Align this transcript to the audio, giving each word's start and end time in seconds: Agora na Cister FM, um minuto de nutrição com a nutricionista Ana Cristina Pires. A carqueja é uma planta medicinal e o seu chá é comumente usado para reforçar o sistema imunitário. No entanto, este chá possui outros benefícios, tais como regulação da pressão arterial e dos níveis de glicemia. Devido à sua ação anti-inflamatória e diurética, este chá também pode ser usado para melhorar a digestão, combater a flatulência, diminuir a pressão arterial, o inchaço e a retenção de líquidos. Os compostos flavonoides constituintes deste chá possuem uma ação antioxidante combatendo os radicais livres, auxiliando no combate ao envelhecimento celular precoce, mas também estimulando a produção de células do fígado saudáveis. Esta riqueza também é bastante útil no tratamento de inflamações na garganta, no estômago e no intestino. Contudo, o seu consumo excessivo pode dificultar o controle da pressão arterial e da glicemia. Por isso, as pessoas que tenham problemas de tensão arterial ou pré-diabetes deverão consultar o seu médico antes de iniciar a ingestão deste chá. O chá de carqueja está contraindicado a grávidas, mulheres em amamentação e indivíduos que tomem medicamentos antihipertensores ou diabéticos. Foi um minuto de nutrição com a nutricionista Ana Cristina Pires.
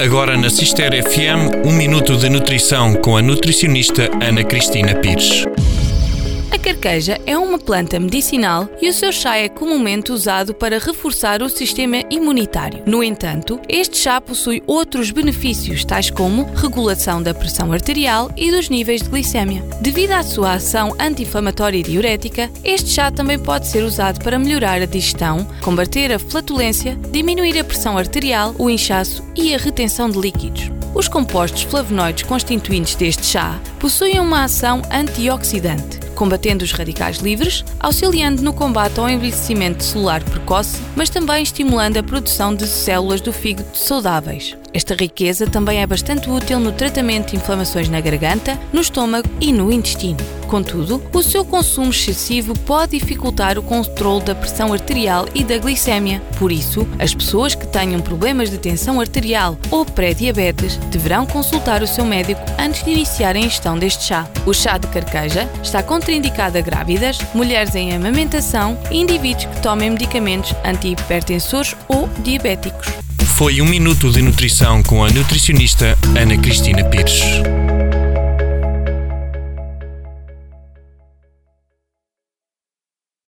Agora 0.00 0.34
na 0.34 0.48
Cister 0.48 0.92
FM, 0.92 1.66
um 1.66 1.72
minuto 1.72 2.16
de 2.16 2.30
nutrição 2.30 2.94
com 2.94 3.18
a 3.18 3.22
nutricionista 3.22 4.08
Ana 4.22 4.42
Cristina 4.42 4.94
Pires. 4.94 5.44
A 6.52 6.58
carqueja 6.58 7.20
é 7.26 7.38
uma 7.38 7.60
planta 7.60 8.00
medicinal 8.00 8.68
e 8.82 8.88
o 8.88 8.92
seu 8.92 9.12
chá 9.12 9.36
é 9.36 9.48
comumente 9.48 10.10
usado 10.10 10.52
para 10.52 10.80
reforçar 10.80 11.42
o 11.42 11.48
sistema 11.48 12.02
imunitário. 12.10 12.82
No 12.86 13.04
entanto, 13.04 13.60
este 13.68 13.96
chá 13.96 14.20
possui 14.20 14.60
outros 14.66 15.12
benefícios, 15.12 15.84
tais 15.84 16.10
como 16.10 16.50
regulação 16.56 17.22
da 17.22 17.32
pressão 17.32 17.72
arterial 17.72 18.32
e 18.36 18.50
dos 18.50 18.68
níveis 18.68 19.00
de 19.00 19.08
glicemia. 19.08 19.62
Devido 19.80 20.10
à 20.10 20.24
sua 20.24 20.54
ação 20.54 20.92
anti-inflamatória 20.98 21.78
e 21.78 21.84
diurética, 21.84 22.50
este 22.64 22.90
chá 22.90 23.12
também 23.12 23.38
pode 23.38 23.68
ser 23.68 23.84
usado 23.84 24.22
para 24.22 24.38
melhorar 24.38 24.82
a 24.82 24.86
digestão, 24.86 25.46
combater 25.62 26.12
a 26.12 26.18
flatulência, 26.18 26.98
diminuir 27.12 27.60
a 27.60 27.64
pressão 27.64 27.96
arterial, 27.96 28.56
o 28.58 28.68
inchaço 28.68 29.24
e 29.36 29.54
a 29.54 29.58
retenção 29.58 30.10
de 30.10 30.18
líquidos. 30.18 30.79
Os 30.94 31.08
compostos 31.08 31.62
flavonoides 31.62 32.24
constituintes 32.24 32.94
deste 32.94 33.24
chá 33.24 33.58
possuem 33.78 34.20
uma 34.20 34.44
ação 34.44 34.82
antioxidante 34.90 36.00
combatendo 36.20 36.62
os 36.62 36.72
radicais 36.72 37.16
livres, 37.16 37.64
auxiliando 37.80 38.42
no 38.42 38.52
combate 38.52 39.00
ao 39.00 39.08
envelhecimento 39.08 39.82
celular 39.82 40.22
precoce, 40.22 40.78
mas 40.94 41.08
também 41.08 41.42
estimulando 41.42 41.96
a 41.96 42.02
produção 42.02 42.54
de 42.54 42.66
células 42.66 43.22
do 43.22 43.32
fígado 43.32 43.74
saudáveis. 43.74 44.54
Esta 44.74 44.94
riqueza 44.94 45.46
também 45.46 45.80
é 45.80 45.86
bastante 45.86 46.28
útil 46.28 46.60
no 46.60 46.72
tratamento 46.72 47.30
de 47.30 47.36
inflamações 47.36 47.88
na 47.88 48.02
garganta, 48.02 48.60
no 48.70 48.82
estômago 48.82 49.30
e 49.40 49.50
no 49.50 49.72
intestino. 49.72 50.39
Contudo, 50.50 51.00
o 51.12 51.22
seu 51.22 51.44
consumo 51.44 51.90
excessivo 51.90 52.58
pode 52.58 52.98
dificultar 52.98 53.56
o 53.56 53.62
controle 53.62 54.24
da 54.24 54.34
pressão 54.34 54.72
arterial 54.72 55.28
e 55.32 55.44
da 55.44 55.56
glicemia. 55.58 56.20
Por 56.40 56.50
isso, 56.50 56.88
as 56.98 57.14
pessoas 57.14 57.54
que 57.54 57.68
tenham 57.68 58.00
problemas 58.00 58.50
de 58.50 58.58
tensão 58.58 59.00
arterial 59.00 59.56
ou 59.70 59.84
pré-diabetes 59.84 60.76
deverão 60.90 61.24
consultar 61.24 61.84
o 61.84 61.86
seu 61.86 62.04
médico 62.04 62.40
antes 62.58 62.82
de 62.82 62.90
iniciar 62.90 63.36
a 63.36 63.38
ingestão 63.38 63.78
deste 63.78 64.02
chá. 64.02 64.28
O 64.44 64.52
chá 64.52 64.76
de 64.76 64.88
carqueja 64.88 65.48
está 65.62 65.84
contraindicado 65.84 66.58
a 66.58 66.60
grávidas, 66.60 67.20
mulheres 67.32 67.76
em 67.76 67.94
amamentação 67.94 68.76
e 68.90 68.98
indivíduos 68.98 69.44
que 69.44 69.62
tomem 69.62 69.90
medicamentos 69.90 70.52
antihipertensores 70.64 71.76
ou 71.86 72.08
diabéticos. 72.24 72.88
Foi 73.36 73.62
um 73.62 73.66
minuto 73.66 74.10
de 74.10 74.20
nutrição 74.20 74.82
com 74.82 75.04
a 75.04 75.10
nutricionista 75.10 75.96
Ana 76.16 76.36
Cristina 76.36 76.82
Pires. 76.82 77.22